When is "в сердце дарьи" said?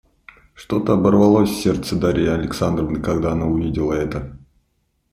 1.51-2.25